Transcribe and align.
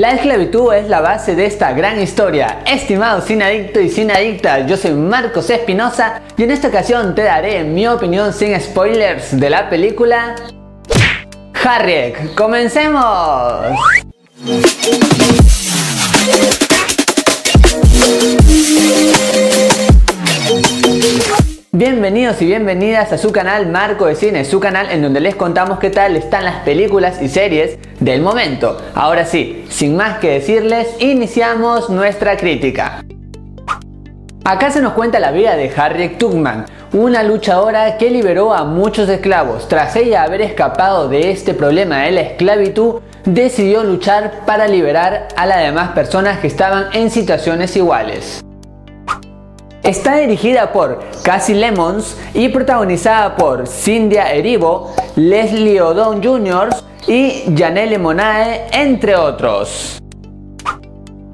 La 0.00 0.12
esclavitud 0.12 0.72
es 0.72 0.88
la 0.88 1.02
base 1.02 1.36
de 1.36 1.44
esta 1.44 1.74
gran 1.74 2.00
historia. 2.00 2.60
Estimado 2.64 3.20
sin 3.20 3.42
adicto 3.42 3.80
y 3.80 3.90
sin 3.90 4.10
adicta, 4.10 4.66
yo 4.66 4.78
soy 4.78 4.92
Marcos 4.92 5.50
Espinosa 5.50 6.22
y 6.38 6.44
en 6.44 6.52
esta 6.52 6.68
ocasión 6.68 7.14
te 7.14 7.24
daré 7.24 7.64
mi 7.64 7.86
opinión 7.86 8.32
sin 8.32 8.58
spoilers 8.58 9.38
de 9.38 9.50
la 9.50 9.68
película 9.68 10.36
Harriet. 11.52 12.34
¡Comencemos! 12.34 13.76
Bienvenidos 21.80 22.42
y 22.42 22.44
bienvenidas 22.44 23.10
a 23.10 23.16
su 23.16 23.32
canal 23.32 23.66
Marco 23.70 24.04
de 24.04 24.14
Cine, 24.14 24.44
su 24.44 24.60
canal 24.60 24.90
en 24.90 25.00
donde 25.00 25.18
les 25.18 25.34
contamos 25.34 25.78
qué 25.78 25.88
tal 25.88 26.14
están 26.14 26.44
las 26.44 26.56
películas 26.56 27.22
y 27.22 27.28
series 27.30 27.78
del 28.00 28.20
momento. 28.20 28.76
Ahora 28.94 29.24
sí, 29.24 29.64
sin 29.70 29.96
más 29.96 30.18
que 30.18 30.28
decirles, 30.28 30.88
iniciamos 30.98 31.88
nuestra 31.88 32.36
crítica. 32.36 33.02
Acá 34.44 34.70
se 34.70 34.82
nos 34.82 34.92
cuenta 34.92 35.20
la 35.20 35.32
vida 35.32 35.56
de 35.56 35.72
Harriet 35.74 36.18
Tubman, 36.18 36.66
una 36.92 37.22
luchadora 37.22 37.96
que 37.96 38.10
liberó 38.10 38.52
a 38.52 38.64
muchos 38.64 39.08
esclavos. 39.08 39.66
Tras 39.66 39.96
ella 39.96 40.24
haber 40.24 40.42
escapado 40.42 41.08
de 41.08 41.30
este 41.30 41.54
problema 41.54 42.02
de 42.02 42.10
la 42.10 42.20
esclavitud, 42.20 42.96
decidió 43.24 43.84
luchar 43.84 44.42
para 44.44 44.68
liberar 44.68 45.28
a 45.34 45.46
las 45.46 45.62
demás 45.62 45.92
personas 45.92 46.40
que 46.40 46.46
estaban 46.46 46.88
en 46.92 47.10
situaciones 47.10 47.74
iguales. 47.74 48.44
Está 49.82 50.18
dirigida 50.18 50.72
por 50.72 51.00
Cassie 51.22 51.54
Lemons 51.54 52.14
y 52.34 52.50
protagonizada 52.50 53.34
por 53.34 53.66
Cynthia 53.66 54.30
Erivo, 54.30 54.92
Leslie 55.16 55.80
Odom 55.80 56.22
Jr. 56.22 56.68
y 57.06 57.44
Janelle 57.56 57.98
Monae, 57.98 58.66
entre 58.72 59.16
otros. 59.16 59.98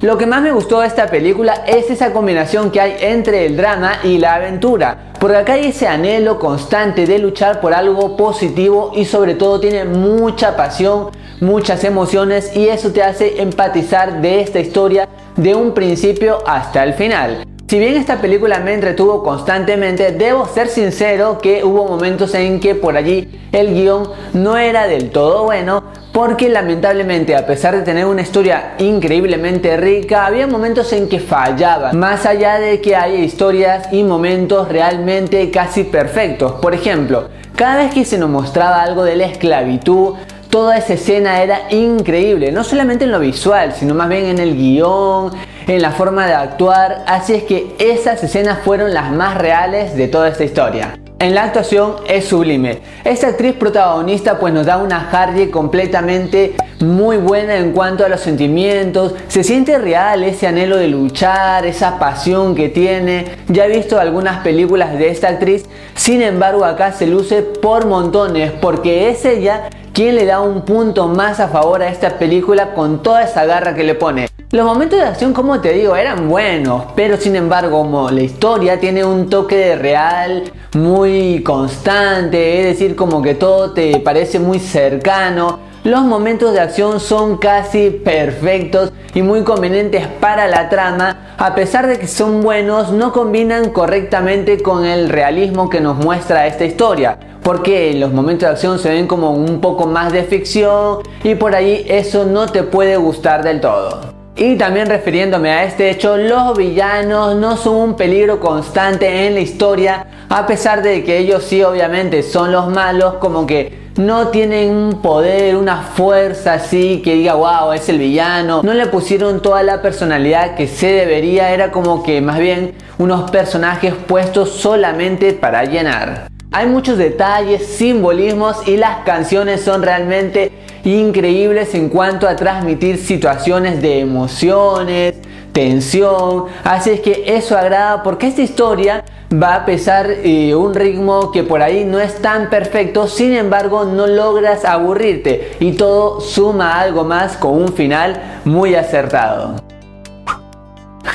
Lo 0.00 0.16
que 0.16 0.26
más 0.26 0.40
me 0.42 0.52
gustó 0.52 0.80
de 0.80 0.86
esta 0.86 1.08
película 1.08 1.64
es 1.66 1.90
esa 1.90 2.12
combinación 2.12 2.70
que 2.70 2.80
hay 2.80 2.96
entre 3.00 3.44
el 3.44 3.56
drama 3.56 3.98
y 4.04 4.18
la 4.18 4.36
aventura, 4.36 5.12
porque 5.18 5.38
acá 5.38 5.54
hay 5.54 5.66
ese 5.66 5.88
anhelo 5.88 6.38
constante 6.38 7.06
de 7.06 7.18
luchar 7.18 7.60
por 7.60 7.74
algo 7.74 8.16
positivo 8.16 8.92
y 8.94 9.04
sobre 9.04 9.34
todo 9.34 9.58
tiene 9.58 9.84
mucha 9.84 10.56
pasión, 10.56 11.08
muchas 11.40 11.82
emociones 11.82 12.56
y 12.56 12.68
eso 12.68 12.92
te 12.92 13.02
hace 13.02 13.42
empatizar 13.42 14.20
de 14.22 14.42
esta 14.42 14.60
historia 14.60 15.08
de 15.34 15.56
un 15.56 15.74
principio 15.74 16.38
hasta 16.46 16.84
el 16.84 16.94
final. 16.94 17.47
Si 17.68 17.78
bien 17.78 17.96
esta 17.96 18.18
película 18.22 18.60
me 18.60 18.72
entretuvo 18.72 19.22
constantemente, 19.22 20.12
debo 20.12 20.46
ser 20.46 20.68
sincero 20.68 21.36
que 21.36 21.62
hubo 21.62 21.84
momentos 21.84 22.34
en 22.34 22.60
que 22.60 22.74
por 22.74 22.96
allí 22.96 23.28
el 23.52 23.74
guion 23.74 24.08
no 24.32 24.56
era 24.56 24.86
del 24.86 25.10
todo 25.10 25.44
bueno, 25.44 25.84
porque 26.10 26.48
lamentablemente 26.48 27.36
a 27.36 27.46
pesar 27.46 27.76
de 27.76 27.82
tener 27.82 28.06
una 28.06 28.22
historia 28.22 28.72
increíblemente 28.78 29.76
rica, 29.76 30.24
había 30.24 30.46
momentos 30.46 30.94
en 30.94 31.10
que 31.10 31.20
fallaba, 31.20 31.92
más 31.92 32.24
allá 32.24 32.58
de 32.58 32.80
que 32.80 32.96
haya 32.96 33.18
historias 33.18 33.92
y 33.92 34.02
momentos 34.02 34.70
realmente 34.70 35.50
casi 35.50 35.84
perfectos. 35.84 36.52
Por 36.62 36.74
ejemplo, 36.74 37.28
cada 37.54 37.76
vez 37.76 37.92
que 37.92 38.06
se 38.06 38.16
nos 38.16 38.30
mostraba 38.30 38.80
algo 38.80 39.04
de 39.04 39.16
la 39.16 39.26
esclavitud, 39.26 40.14
toda 40.48 40.78
esa 40.78 40.94
escena 40.94 41.42
era 41.42 41.70
increíble, 41.70 42.50
no 42.50 42.64
solamente 42.64 43.04
en 43.04 43.12
lo 43.12 43.20
visual, 43.20 43.74
sino 43.74 43.94
más 43.94 44.08
bien 44.08 44.24
en 44.24 44.38
el 44.38 44.56
guion, 44.56 45.32
en 45.68 45.82
la 45.82 45.90
forma 45.90 46.26
de 46.26 46.32
actuar, 46.32 47.04
así 47.06 47.34
es 47.34 47.42
que 47.42 47.76
esas 47.78 48.24
escenas 48.24 48.60
fueron 48.64 48.94
las 48.94 49.12
más 49.12 49.36
reales 49.36 49.94
de 49.94 50.08
toda 50.08 50.28
esta 50.28 50.44
historia. 50.44 50.98
En 51.18 51.34
la 51.34 51.44
actuación 51.44 51.96
es 52.08 52.24
sublime. 52.26 52.78
Esta 53.04 53.28
actriz 53.28 53.54
protagonista 53.54 54.38
pues 54.38 54.54
nos 54.54 54.64
da 54.64 54.78
una 54.78 55.00
Hardy 55.00 55.48
completamente 55.48 56.54
muy 56.80 57.18
buena 57.18 57.56
en 57.56 57.72
cuanto 57.72 58.04
a 58.04 58.08
los 58.08 58.20
sentimientos. 58.20 59.14
Se 59.26 59.44
siente 59.44 59.76
real 59.78 60.22
ese 60.22 60.46
anhelo 60.46 60.78
de 60.78 60.88
luchar, 60.88 61.66
esa 61.66 61.98
pasión 61.98 62.54
que 62.54 62.70
tiene. 62.70 63.26
Ya 63.48 63.66
he 63.66 63.76
visto 63.76 64.00
algunas 64.00 64.38
películas 64.38 64.96
de 64.96 65.10
esta 65.10 65.28
actriz, 65.28 65.66
sin 65.94 66.22
embargo 66.22 66.64
acá 66.64 66.92
se 66.92 67.06
luce 67.06 67.42
por 67.42 67.86
montones 67.86 68.52
porque 68.52 69.10
es 69.10 69.24
ella 69.26 69.68
quien 69.92 70.14
le 70.14 70.24
da 70.24 70.40
un 70.40 70.62
punto 70.62 71.08
más 71.08 71.40
a 71.40 71.48
favor 71.48 71.82
a 71.82 71.88
esta 71.88 72.10
película 72.18 72.72
con 72.72 73.02
toda 73.02 73.24
esa 73.24 73.44
garra 73.44 73.74
que 73.74 73.84
le 73.84 73.96
pone. 73.96 74.27
Los 74.50 74.64
momentos 74.64 74.98
de 74.98 75.04
acción, 75.04 75.34
como 75.34 75.60
te 75.60 75.74
digo, 75.74 75.94
eran 75.94 76.26
buenos, 76.26 76.84
pero 76.96 77.18
sin 77.18 77.36
embargo, 77.36 77.82
como 77.82 78.10
la 78.10 78.22
historia 78.22 78.80
tiene 78.80 79.04
un 79.04 79.28
toque 79.28 79.56
de 79.56 79.76
real 79.76 80.44
muy 80.72 81.42
constante, 81.42 82.60
es 82.60 82.64
decir, 82.64 82.96
como 82.96 83.20
que 83.20 83.34
todo 83.34 83.72
te 83.72 84.00
parece 84.00 84.38
muy 84.38 84.58
cercano, 84.58 85.58
los 85.84 86.00
momentos 86.00 86.54
de 86.54 86.60
acción 86.60 86.98
son 86.98 87.36
casi 87.36 87.90
perfectos 87.90 88.90
y 89.12 89.20
muy 89.20 89.42
convenientes 89.42 90.06
para 90.18 90.46
la 90.46 90.70
trama, 90.70 91.34
a 91.36 91.54
pesar 91.54 91.86
de 91.86 91.98
que 91.98 92.06
son 92.06 92.40
buenos, 92.40 92.90
no 92.90 93.12
combinan 93.12 93.68
correctamente 93.68 94.62
con 94.62 94.86
el 94.86 95.10
realismo 95.10 95.68
que 95.68 95.82
nos 95.82 95.98
muestra 95.98 96.46
esta 96.46 96.64
historia, 96.64 97.18
porque 97.42 97.92
los 97.92 98.14
momentos 98.14 98.48
de 98.48 98.52
acción 98.54 98.78
se 98.78 98.88
ven 98.88 99.08
como 99.08 99.30
un 99.30 99.60
poco 99.60 99.86
más 99.86 100.10
de 100.10 100.24
ficción 100.24 101.00
y 101.22 101.34
por 101.34 101.54
ahí 101.54 101.84
eso 101.86 102.24
no 102.24 102.46
te 102.46 102.62
puede 102.62 102.96
gustar 102.96 103.44
del 103.44 103.60
todo. 103.60 104.17
Y 104.40 104.54
también 104.54 104.86
refiriéndome 104.86 105.50
a 105.50 105.64
este 105.64 105.90
hecho, 105.90 106.16
los 106.16 106.56
villanos 106.56 107.34
no 107.34 107.56
son 107.56 107.74
un 107.74 107.96
peligro 107.96 108.38
constante 108.38 109.26
en 109.26 109.34
la 109.34 109.40
historia, 109.40 110.06
a 110.28 110.46
pesar 110.46 110.80
de 110.80 111.02
que 111.02 111.18
ellos 111.18 111.42
sí 111.42 111.64
obviamente 111.64 112.22
son 112.22 112.52
los 112.52 112.68
malos, 112.68 113.14
como 113.14 113.48
que 113.48 113.88
no 113.96 114.28
tienen 114.28 114.70
un 114.70 115.02
poder, 115.02 115.56
una 115.56 115.82
fuerza 115.82 116.54
así 116.54 117.02
que 117.02 117.14
diga, 117.14 117.34
wow, 117.34 117.72
es 117.72 117.88
el 117.88 117.98
villano. 117.98 118.62
No 118.62 118.74
le 118.74 118.86
pusieron 118.86 119.42
toda 119.42 119.64
la 119.64 119.82
personalidad 119.82 120.54
que 120.54 120.68
se 120.68 120.86
debería, 120.86 121.50
era 121.50 121.72
como 121.72 122.04
que 122.04 122.20
más 122.20 122.38
bien 122.38 122.74
unos 122.98 123.28
personajes 123.32 123.92
puestos 124.06 124.50
solamente 124.50 125.32
para 125.32 125.64
llenar. 125.64 126.28
Hay 126.52 126.68
muchos 126.68 126.96
detalles, 126.96 127.66
simbolismos 127.66 128.68
y 128.68 128.76
las 128.76 128.98
canciones 128.98 129.62
son 129.62 129.82
realmente 129.82 130.52
increíbles 130.84 131.74
en 131.74 131.88
cuanto 131.88 132.28
a 132.28 132.36
transmitir 132.36 132.98
situaciones 132.98 133.82
de 133.82 134.00
emociones, 134.00 135.14
tensión. 135.52 136.44
Así 136.64 136.90
es 136.90 137.00
que 137.00 137.24
eso 137.26 137.56
agrada 137.56 138.02
porque 138.02 138.28
esta 138.28 138.42
historia 138.42 139.04
va 139.32 139.56
a 139.56 139.64
pesar 139.64 140.08
eh, 140.10 140.54
un 140.54 140.74
ritmo 140.74 141.32
que 141.32 141.42
por 141.42 141.62
ahí 141.62 141.84
no 141.84 141.98
es 141.98 142.22
tan 142.22 142.48
perfecto, 142.48 143.06
sin 143.06 143.34
embargo 143.34 143.84
no 143.84 144.06
logras 144.06 144.64
aburrirte 144.64 145.52
y 145.60 145.72
todo 145.72 146.20
suma 146.20 146.80
algo 146.80 147.04
más 147.04 147.36
con 147.36 147.52
un 147.52 147.72
final 147.72 148.40
muy 148.44 148.74
acertado. 148.74 149.56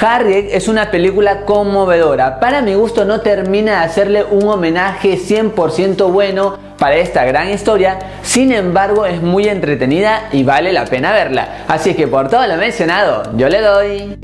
Harriet 0.01 0.49
es 0.51 0.67
una 0.67 0.91
película 0.91 1.45
conmovedora. 1.45 2.39
Para 2.39 2.61
mi 2.61 2.73
gusto 2.73 3.05
no 3.05 3.21
termina 3.21 3.79
de 3.79 3.85
hacerle 3.85 4.23
un 4.23 4.47
homenaje 4.47 5.17
100% 5.17 6.11
bueno 6.11 6.57
para 6.83 6.97
esta 6.97 7.23
gran 7.23 7.49
historia, 7.49 7.97
sin 8.23 8.51
embargo 8.51 9.05
es 9.05 9.21
muy 9.21 9.47
entretenida 9.47 10.27
y 10.33 10.43
vale 10.43 10.73
la 10.73 10.83
pena 10.83 11.13
verla. 11.13 11.63
Así 11.69 11.93
que 11.93 12.07
por 12.09 12.27
todo 12.27 12.45
lo 12.45 12.57
mencionado, 12.57 13.23
yo 13.37 13.47
le 13.47 13.61
doy 13.61 14.19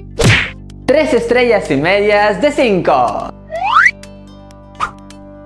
3 0.85 1.13
estrellas 1.13 1.71
y 1.71 1.77
medias 1.77 2.41
de 2.41 2.51
5. 2.51 3.33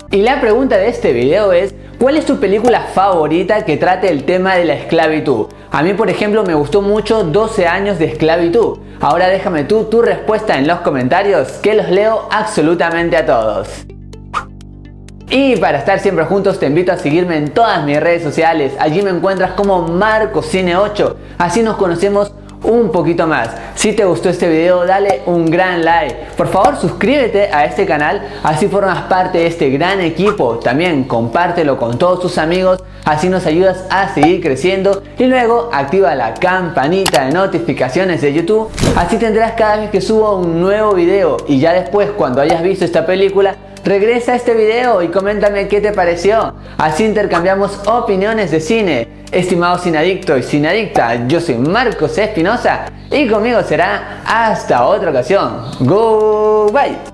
Y 0.09 0.23
la 0.23 0.41
pregunta 0.41 0.75
de 0.77 0.87
este 0.87 1.13
video 1.13 1.53
es, 1.53 1.75
¿cuál 1.99 2.17
es 2.17 2.25
tu 2.25 2.39
película 2.39 2.81
favorita 2.81 3.63
que 3.63 3.77
trate 3.77 4.09
el 4.09 4.23
tema 4.23 4.55
de 4.55 4.65
la 4.65 4.73
esclavitud? 4.73 5.49
A 5.69 5.83
mí, 5.83 5.93
por 5.93 6.09
ejemplo, 6.09 6.43
me 6.43 6.55
gustó 6.55 6.81
mucho 6.81 7.23
12 7.23 7.67
años 7.67 7.99
de 7.99 8.05
esclavitud. 8.05 8.79
Ahora 8.99 9.27
déjame 9.27 9.65
tú 9.65 9.83
tu 9.83 10.01
respuesta 10.01 10.57
en 10.57 10.65
los 10.65 10.79
comentarios 10.79 11.59
que 11.61 11.75
los 11.75 11.89
leo 11.89 12.27
absolutamente 12.31 13.17
a 13.17 13.23
todos. 13.27 13.85
Y 15.29 15.55
para 15.57 15.79
estar 15.79 15.99
siempre 15.99 16.25
juntos 16.25 16.59
te 16.59 16.67
invito 16.67 16.91
a 16.91 16.97
seguirme 16.97 17.37
en 17.37 17.49
todas 17.51 17.83
mis 17.85 17.99
redes 17.99 18.23
sociales. 18.23 18.73
Allí 18.79 19.01
me 19.01 19.09
encuentras 19.09 19.51
como 19.51 19.87
MarcoCine8. 19.87 21.15
Así 21.37 21.63
nos 21.63 21.77
conocemos 21.77 22.33
un 22.63 22.91
poquito 22.91 23.27
más. 23.27 23.49
Si 23.75 23.93
te 23.93 24.05
gustó 24.05 24.29
este 24.29 24.47
video, 24.47 24.85
dale 24.85 25.21
un 25.25 25.45
gran 25.45 25.83
like. 25.83 26.15
Por 26.37 26.47
favor, 26.47 26.77
suscríbete 26.77 27.49
a 27.51 27.65
este 27.65 27.85
canal, 27.85 28.21
así 28.43 28.67
formas 28.67 29.03
parte 29.03 29.39
de 29.39 29.47
este 29.47 29.69
gran 29.69 29.99
equipo. 30.01 30.59
También 30.59 31.03
compártelo 31.03 31.77
con 31.77 31.97
todos 31.97 32.21
tus 32.21 32.37
amigos, 32.37 32.81
así 33.03 33.29
nos 33.29 33.45
ayudas 33.45 33.85
a 33.89 34.13
seguir 34.13 34.41
creciendo. 34.41 35.03
Y 35.17 35.25
luego 35.25 35.69
activa 35.73 36.15
la 36.15 36.33
campanita 36.35 37.25
de 37.25 37.31
notificaciones 37.33 38.21
de 38.21 38.33
YouTube, 38.33 38.69
así 38.95 39.17
tendrás 39.17 39.53
cada 39.53 39.77
vez 39.77 39.89
que 39.89 40.01
subo 40.01 40.37
un 40.37 40.61
nuevo 40.61 40.93
video. 40.93 41.37
Y 41.47 41.59
ya 41.59 41.73
después, 41.73 42.11
cuando 42.11 42.41
hayas 42.41 42.63
visto 42.63 42.85
esta 42.85 43.05
película, 43.05 43.55
regresa 43.83 44.33
a 44.33 44.35
este 44.35 44.53
video 44.53 45.01
y 45.01 45.09
coméntame 45.09 45.67
qué 45.67 45.81
te 45.81 45.91
pareció. 45.91 46.55
Así 46.77 47.05
intercambiamos 47.05 47.79
opiniones 47.87 48.51
de 48.51 48.59
cine. 48.59 49.07
Estimado 49.31 49.79
sinadicto 49.79 50.37
y 50.37 50.43
sinadicta, 50.43 51.27
yo 51.27 51.41
soy 51.41 51.55
Marcos 51.55 52.17
Espinosa 52.17 52.85
y 53.09 53.27
conmigo 53.27 53.63
será 53.63 54.21
hasta 54.25 54.85
otra 54.85 55.09
ocasión. 55.09 55.71
Go 55.79 56.67
bye. 56.71 57.12